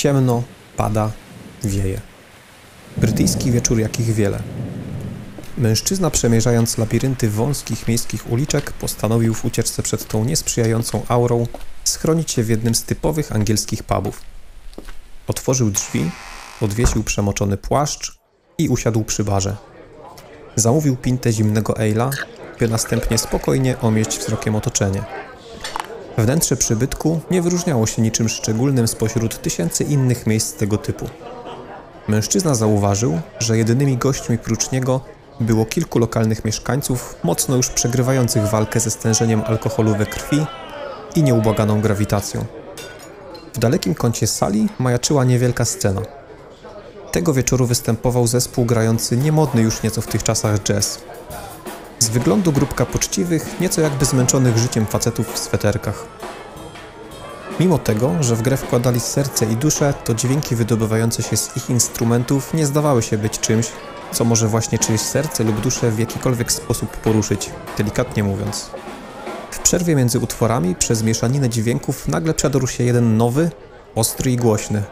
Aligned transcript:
Ciemno, 0.00 0.42
pada, 0.76 1.10
wieje. 1.64 2.00
Brytyjski 2.96 3.52
wieczór 3.52 3.78
jakich 3.78 4.14
wiele. 4.14 4.42
Mężczyzna 5.58 6.10
przemierzając 6.10 6.78
labirynty 6.78 7.30
wąskich 7.30 7.88
miejskich 7.88 8.32
uliczek 8.32 8.72
postanowił 8.72 9.34
w 9.34 9.44
ucieczce 9.44 9.82
przed 9.82 10.08
tą 10.08 10.24
niesprzyjającą 10.24 11.02
aurą 11.08 11.46
schronić 11.84 12.30
się 12.30 12.42
w 12.42 12.48
jednym 12.48 12.74
z 12.74 12.82
typowych 12.82 13.32
angielskich 13.32 13.82
pubów. 13.82 14.22
Otworzył 15.26 15.70
drzwi, 15.70 16.10
odwiesił 16.60 17.04
przemoczony 17.04 17.56
płaszcz 17.56 18.18
i 18.58 18.68
usiadł 18.68 19.04
przy 19.04 19.24
barze. 19.24 19.56
Zamówił 20.56 20.96
pintę 20.96 21.32
zimnego 21.32 21.72
ale'a, 21.72 22.10
by 22.58 22.68
następnie 22.68 23.18
spokojnie 23.18 23.80
omieść 23.80 24.18
wzrokiem 24.18 24.56
otoczenie. 24.56 25.04
Wnętrze 26.18 26.56
przybytku 26.56 27.20
nie 27.30 27.42
wyróżniało 27.42 27.86
się 27.86 28.02
niczym 28.02 28.28
szczególnym 28.28 28.88
spośród 28.88 29.42
tysięcy 29.42 29.84
innych 29.84 30.26
miejsc 30.26 30.54
tego 30.54 30.78
typu. 30.78 31.06
Mężczyzna 32.08 32.54
zauważył, 32.54 33.20
że 33.38 33.58
jedynymi 33.58 33.96
gośćmi 33.96 34.38
prócz 34.38 34.70
niego 34.70 35.00
było 35.40 35.64
kilku 35.64 35.98
lokalnych 35.98 36.44
mieszkańców, 36.44 37.16
mocno 37.22 37.56
już 37.56 37.68
przegrywających 37.68 38.46
walkę 38.46 38.80
ze 38.80 38.90
stężeniem 38.90 39.42
alkoholu 39.46 39.94
we 39.94 40.06
krwi 40.06 40.46
i 41.16 41.22
nieubłaganą 41.22 41.80
grawitacją. 41.80 42.44
W 43.54 43.58
dalekim 43.58 43.94
kącie 43.94 44.26
sali 44.26 44.68
majaczyła 44.78 45.24
niewielka 45.24 45.64
scena. 45.64 46.00
Tego 47.12 47.32
wieczoru 47.32 47.66
występował 47.66 48.26
zespół 48.26 48.64
grający 48.64 49.16
niemodny 49.16 49.62
już 49.62 49.82
nieco 49.82 50.00
w 50.00 50.06
tych 50.06 50.22
czasach 50.22 50.62
jazz. 50.62 50.98
Wyglądu 52.12 52.52
grupka 52.52 52.86
poczciwych, 52.86 53.60
nieco 53.60 53.80
jakby 53.80 54.04
zmęczonych 54.04 54.58
życiem 54.58 54.86
facetów 54.86 55.34
w 55.34 55.38
sweterkach. 55.38 56.06
Mimo 57.60 57.78
tego, 57.78 58.22
że 58.22 58.36
w 58.36 58.42
grę 58.42 58.56
wkładali 58.56 59.00
serce 59.00 59.46
i 59.46 59.56
duszę, 59.56 59.94
to 60.04 60.14
dźwięki 60.14 60.56
wydobywające 60.56 61.22
się 61.22 61.36
z 61.36 61.56
ich 61.56 61.70
instrumentów 61.70 62.54
nie 62.54 62.66
zdawały 62.66 63.02
się 63.02 63.18
być 63.18 63.40
czymś, 63.40 63.66
co 64.12 64.24
może 64.24 64.48
właśnie 64.48 64.78
czyjeś 64.78 65.00
serce 65.00 65.44
lub 65.44 65.60
duszę 65.60 65.90
w 65.90 65.98
jakikolwiek 65.98 66.52
sposób 66.52 66.96
poruszyć, 66.96 67.50
delikatnie 67.78 68.24
mówiąc. 68.24 68.70
W 69.50 69.58
przerwie 69.58 69.96
między 69.96 70.18
utworami 70.18 70.74
przez 70.74 71.02
mieszaninę 71.02 71.48
dźwięków 71.48 72.08
nagle 72.08 72.34
przedarł 72.34 72.66
się 72.66 72.84
jeden 72.84 73.16
nowy, 73.16 73.50
ostry 73.94 74.32
i 74.32 74.36
głośny. 74.36 74.82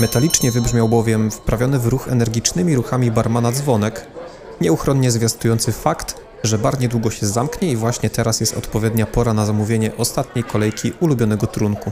Metalicznie 0.00 0.52
wybrzmiał 0.52 0.88
bowiem 0.88 1.30
wprawiony 1.30 1.78
w 1.78 1.86
ruch 1.86 2.08
energicznymi 2.08 2.76
ruchami 2.76 3.10
barmana 3.10 3.52
dzwonek, 3.52 4.06
nieuchronnie 4.60 5.10
zwiastujący 5.10 5.72
fakt, 5.72 6.22
że 6.42 6.58
bar 6.58 6.80
niedługo 6.80 7.10
się 7.10 7.26
zamknie 7.26 7.72
i 7.72 7.76
właśnie 7.76 8.10
teraz 8.10 8.40
jest 8.40 8.58
odpowiednia 8.58 9.06
pora 9.06 9.34
na 9.34 9.46
zamówienie 9.46 9.96
ostatniej 9.96 10.44
kolejki 10.44 10.92
ulubionego 11.00 11.46
trunku. 11.46 11.90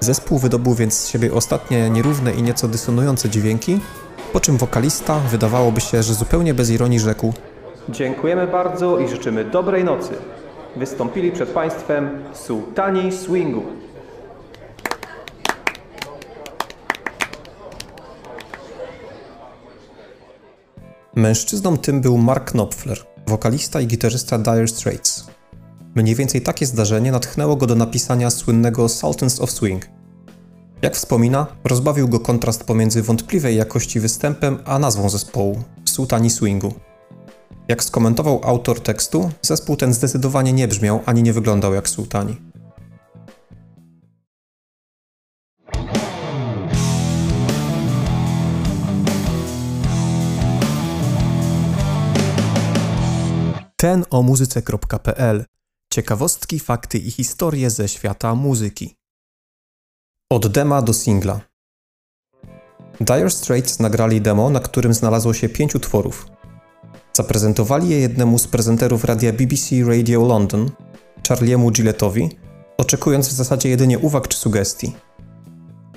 Zespół 0.00 0.38
wydobył 0.38 0.74
więc 0.74 0.94
z 0.94 1.08
siebie 1.08 1.34
ostatnie 1.34 1.90
nierówne 1.90 2.32
i 2.32 2.42
nieco 2.42 2.68
dysonujące 2.68 3.28
dźwięki, 3.28 3.80
po 4.32 4.40
czym 4.40 4.56
wokalista, 4.56 5.18
wydawałoby 5.18 5.80
się, 5.80 6.02
że 6.02 6.14
zupełnie 6.14 6.54
bez 6.54 6.70
ironii 6.70 7.00
rzekł 7.00 7.32
Dziękujemy 7.88 8.46
bardzo 8.46 8.98
i 8.98 9.08
życzymy 9.08 9.44
dobrej 9.44 9.84
nocy. 9.84 10.14
Wystąpili 10.76 11.32
przed 11.32 11.48
Państwem 11.48 12.24
Sułtani 12.34 13.12
Swingu. 13.12 13.62
Mężczyzną 21.14 21.76
tym 21.76 22.00
był 22.00 22.18
Mark 22.18 22.50
Knopfler, 22.50 22.98
wokalista 23.32 23.80
i 23.80 23.86
gitarzysta 23.86 24.38
Dire 24.38 24.68
Straits. 24.68 25.26
Mniej 25.94 26.14
więcej 26.14 26.42
takie 26.42 26.66
zdarzenie 26.66 27.12
natchnęło 27.12 27.56
go 27.56 27.66
do 27.66 27.74
napisania 27.74 28.30
słynnego 28.30 28.88
Sultans 28.88 29.40
of 29.40 29.50
Swing. 29.50 29.88
Jak 30.82 30.94
wspomina, 30.94 31.46
rozbawił 31.64 32.08
go 32.08 32.20
kontrast 32.20 32.64
pomiędzy 32.64 33.02
wątpliwej 33.02 33.56
jakości 33.56 34.00
występem 34.00 34.58
a 34.64 34.78
nazwą 34.78 35.08
zespołu 35.08 35.62
Sultani 35.84 36.30
Swingu. 36.30 36.74
Jak 37.68 37.84
skomentował 37.84 38.40
autor 38.44 38.80
tekstu, 38.80 39.30
zespół 39.42 39.76
ten 39.76 39.94
zdecydowanie 39.94 40.52
nie 40.52 40.68
brzmiał 40.68 41.00
ani 41.06 41.22
nie 41.22 41.32
wyglądał 41.32 41.74
jak 41.74 41.88
sułtani. 41.88 42.51
Ten 53.82 54.04
o 54.10 54.22
muzyce.pl 54.22 55.44
Ciekawostki, 55.94 56.58
fakty 56.58 56.98
i 56.98 57.10
historie 57.10 57.70
ze 57.70 57.88
świata 57.88 58.34
muzyki. 58.34 58.96
Od 60.32 60.46
dema 60.46 60.82
do 60.82 60.92
singla. 60.92 61.40
Dire 63.00 63.30
Straits 63.30 63.78
nagrali 63.78 64.20
demo, 64.20 64.50
na 64.50 64.60
którym 64.60 64.94
znalazło 64.94 65.34
się 65.34 65.48
pięć 65.48 65.74
utworów. 65.74 66.26
Zaprezentowali 67.12 67.88
je 67.88 68.00
jednemu 68.00 68.38
z 68.38 68.46
prezenterów 68.46 69.04
radia 69.04 69.32
BBC 69.32 69.76
Radio 69.86 70.26
London, 70.26 70.70
Charliemu 71.28 71.70
Gillettowi, 71.70 72.30
oczekując 72.78 73.28
w 73.28 73.32
zasadzie 73.32 73.68
jedynie 73.68 73.98
uwag 73.98 74.28
czy 74.28 74.38
sugestii. 74.38 74.96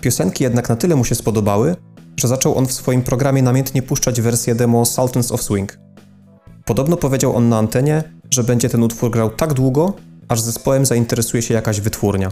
Piosenki 0.01 0.43
jednak 0.43 0.69
na 0.69 0.75
tyle 0.75 0.95
mu 0.95 1.05
się 1.05 1.15
spodobały, 1.15 1.75
że 2.19 2.27
zaczął 2.27 2.57
on 2.57 2.67
w 2.67 2.73
swoim 2.73 3.01
programie 3.01 3.43
namiętnie 3.43 3.81
puszczać 3.81 4.21
wersję 4.21 4.55
demo 4.55 4.85
Sultans 4.85 5.31
of 5.31 5.43
Swing. 5.43 5.84
Podobno 6.65 6.97
powiedział 6.97 7.35
on 7.35 7.49
na 7.49 7.57
antenie, 7.57 8.03
że 8.29 8.43
będzie 8.43 8.69
ten 8.69 8.83
utwór 8.83 9.11
grał 9.11 9.29
tak 9.29 9.53
długo, 9.53 9.93
aż 10.27 10.41
zespołem 10.41 10.85
zainteresuje 10.85 11.43
się 11.43 11.53
jakaś 11.53 11.81
wytwórnia. 11.81 12.31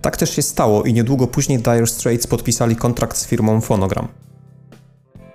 Tak 0.00 0.16
też 0.16 0.30
się 0.30 0.42
stało 0.42 0.82
i 0.82 0.92
niedługo 0.92 1.26
później 1.26 1.58
Dire 1.58 1.86
Straits 1.86 2.26
podpisali 2.26 2.76
kontrakt 2.76 3.16
z 3.16 3.26
firmą 3.26 3.60
Phonogram. 3.60 4.08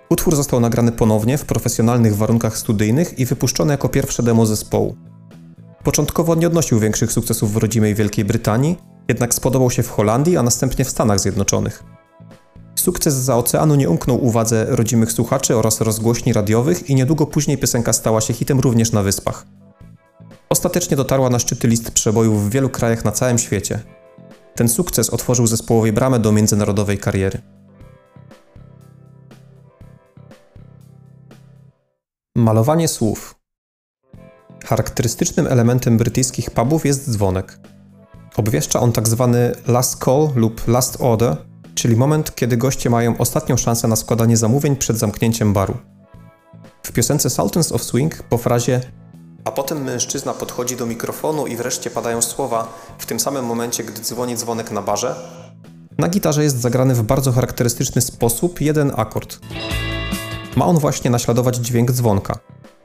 Utwór 0.09 0.35
został 0.35 0.59
nagrany 0.59 0.91
ponownie 0.91 1.37
w 1.37 1.45
profesjonalnych 1.45 2.17
warunkach 2.17 2.57
studyjnych 2.57 3.19
i 3.19 3.25
wypuszczony 3.25 3.73
jako 3.73 3.89
pierwsze 3.89 4.23
demo 4.23 4.45
zespołu. 4.45 4.95
Początkowo 5.83 6.35
nie 6.35 6.47
odnosił 6.47 6.79
większych 6.79 7.11
sukcesów 7.11 7.53
w 7.53 7.57
rodzimej 7.57 7.95
Wielkiej 7.95 8.25
Brytanii, 8.25 8.77
jednak 9.07 9.33
spodobał 9.33 9.71
się 9.71 9.83
w 9.83 9.89
Holandii, 9.89 10.37
a 10.37 10.43
następnie 10.43 10.85
w 10.85 10.89
Stanach 10.89 11.19
Zjednoczonych. 11.19 11.83
Sukces 12.75 13.13
za 13.13 13.37
oceanu 13.37 13.75
nie 13.75 13.89
umknął 13.89 14.25
uwadze 14.25 14.65
rodzimych 14.69 15.11
słuchaczy 15.11 15.57
oraz 15.57 15.81
rozgłośni 15.81 16.33
radiowych 16.33 16.89
i 16.89 16.95
niedługo 16.95 17.27
później 17.27 17.57
piosenka 17.57 17.93
stała 17.93 18.21
się 18.21 18.33
hitem 18.33 18.59
również 18.59 18.91
na 18.91 19.03
wyspach. 19.03 19.45
Ostatecznie 20.49 20.97
dotarła 20.97 21.29
na 21.29 21.39
szczyty 21.39 21.67
list 21.67 21.91
przebojów 21.91 22.45
w 22.45 22.49
wielu 22.49 22.69
krajach 22.69 23.05
na 23.05 23.11
całym 23.11 23.37
świecie. 23.37 23.79
Ten 24.55 24.69
sukces 24.69 25.09
otworzył 25.09 25.47
zespołowi 25.47 25.91
bramę 25.91 26.19
do 26.19 26.31
międzynarodowej 26.31 26.97
kariery. 26.97 27.41
Malowanie 32.35 32.87
słów. 32.87 33.35
Charakterystycznym 34.65 35.47
elementem 35.47 35.97
brytyjskich 35.97 36.51
pubów 36.51 36.85
jest 36.85 37.11
dzwonek. 37.11 37.59
Obwieszcza 38.37 38.79
on 38.79 38.93
tzw. 38.93 39.35
Tak 39.53 39.67
last 39.67 40.03
call 40.03 40.29
lub 40.35 40.67
last 40.67 40.97
order, 40.99 41.37
czyli 41.75 41.95
moment, 41.95 42.35
kiedy 42.35 42.57
goście 42.57 42.89
mają 42.89 43.17
ostatnią 43.17 43.57
szansę 43.57 43.87
na 43.87 43.95
składanie 43.95 44.37
zamówień 44.37 44.75
przed 44.75 44.97
zamknięciem 44.97 45.53
baru. 45.53 45.77
W 46.83 46.91
piosence 46.91 47.29
Sultans 47.29 47.71
of 47.71 47.83
Swing 47.83 48.23
po 48.23 48.37
frazie 48.37 48.81
a 49.45 49.51
potem 49.51 49.83
mężczyzna 49.83 50.33
podchodzi 50.33 50.75
do 50.75 50.85
mikrofonu 50.85 51.47
i 51.47 51.55
wreszcie 51.55 51.89
padają 51.89 52.21
słowa 52.21 52.73
w 52.97 53.05
tym 53.05 53.19
samym 53.19 53.45
momencie, 53.45 53.83
gdy 53.83 54.01
dzwoni 54.01 54.37
dzwonek 54.37 54.71
na 54.71 54.81
barze. 54.81 55.15
Na 55.97 56.07
gitarze 56.07 56.43
jest 56.43 56.61
zagrany 56.61 56.95
w 56.95 57.03
bardzo 57.03 57.31
charakterystyczny 57.31 58.01
sposób 58.01 58.61
jeden 58.61 58.91
akord. 58.95 59.39
Ma 60.55 60.65
on 60.65 60.77
właśnie 60.77 61.11
naśladować 61.11 61.55
dźwięk 61.55 61.91
dzwonka. 61.91 62.39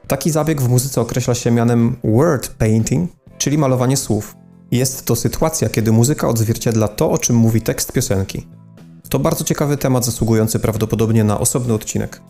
Taki 0.06 0.30
zabieg 0.30 0.62
w 0.62 0.68
muzyce 0.68 1.00
określa 1.00 1.34
się 1.34 1.50
mianem 1.50 1.96
word 2.04 2.48
painting, 2.48 3.10
czyli 3.38 3.58
malowanie 3.58 3.96
słów. 3.96 4.36
Jest 4.70 5.04
to 5.04 5.16
sytuacja, 5.16 5.68
kiedy 5.68 5.92
muzyka 5.92 6.28
odzwierciedla 6.28 6.88
to, 6.88 7.10
o 7.10 7.18
czym 7.18 7.36
mówi 7.36 7.62
tekst 7.62 7.92
piosenki. 7.92 8.47
To 9.10 9.18
bardzo 9.18 9.45
ciekawy 9.45 9.77
temat 9.77 10.04
zasługujący 10.04 10.59
prawdopodobnie 10.59 11.24
na 11.24 11.41
osobny 11.41 11.74
odcinek. 11.74 12.22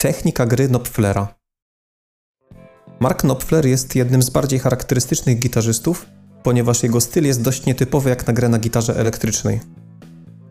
Technika 0.00 0.46
gry 0.46 0.68
Knopflera 0.68 1.34
Mark 3.00 3.20
Knopfler 3.20 3.66
jest 3.66 3.96
jednym 3.96 4.22
z 4.22 4.30
bardziej 4.30 4.58
charakterystycznych 4.58 5.38
gitarzystów, 5.38 6.06
ponieważ 6.42 6.82
jego 6.82 7.00
styl 7.00 7.24
jest 7.24 7.42
dość 7.42 7.66
nietypowy 7.66 8.10
jak 8.10 8.26
na 8.26 8.32
grę 8.32 8.48
na 8.48 8.58
gitarze 8.58 8.96
elektrycznej. 8.96 9.60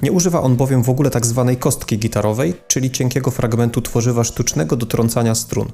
Nie 0.02 0.12
używa 0.12 0.42
on 0.42 0.56
bowiem 0.56 0.84
w 0.84 0.90
ogóle 0.90 1.10
tak 1.10 1.26
zwanej 1.26 1.58
kostki 1.58 1.98
gitarowej, 2.00 2.54
czyli 2.68 2.92
cienkiego 2.92 3.32
fragmentu 3.32 3.82
tworzywa 3.82 4.24
sztucznego 4.24 4.76
do 4.76 4.86
trącania 4.86 5.36
strun. 5.36 5.68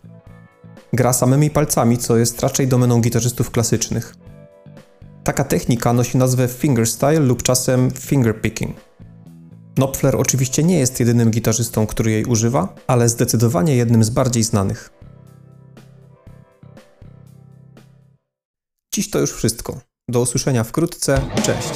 Gra 0.93 1.13
samymi 1.13 1.49
palcami, 1.49 1.97
co 1.97 2.17
jest 2.17 2.41
raczej 2.41 2.67
domeną 2.67 3.01
gitarzystów 3.01 3.51
klasycznych. 3.51 4.15
Taka 5.23 5.43
technika 5.43 5.93
nosi 5.93 6.17
nazwę 6.17 6.47
fingerstyle 6.47 7.19
lub 7.19 7.43
czasem 7.43 7.91
fingerpicking. 7.91 8.77
Knopfler 9.75 10.15
oczywiście 10.15 10.63
nie 10.63 10.79
jest 10.79 10.99
jedynym 10.99 11.31
gitarzystą, 11.31 11.87
który 11.87 12.11
jej 12.11 12.25
używa, 12.25 12.75
ale 12.87 13.09
zdecydowanie 13.09 13.75
jednym 13.75 14.03
z 14.03 14.09
bardziej 14.09 14.43
znanych. 14.43 14.89
Dziś 18.95 19.09
to 19.09 19.19
już 19.19 19.33
wszystko. 19.33 19.79
Do 20.09 20.21
usłyszenia 20.21 20.63
wkrótce. 20.63 21.21
Cześć. 21.43 21.73